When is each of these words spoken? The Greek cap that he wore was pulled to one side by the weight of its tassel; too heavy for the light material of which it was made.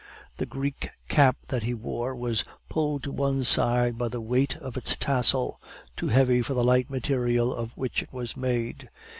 The 0.37 0.47
Greek 0.47 0.89
cap 1.09 1.35
that 1.49 1.61
he 1.61 1.75
wore 1.75 2.15
was 2.15 2.43
pulled 2.69 3.03
to 3.03 3.11
one 3.11 3.43
side 3.43 3.99
by 3.99 4.07
the 4.07 4.19
weight 4.19 4.55
of 4.55 4.75
its 4.75 4.95
tassel; 4.95 5.61
too 5.95 6.07
heavy 6.07 6.41
for 6.41 6.55
the 6.55 6.63
light 6.63 6.89
material 6.89 7.53
of 7.53 7.77
which 7.77 8.01
it 8.01 8.11
was 8.11 8.35
made. 8.35 8.89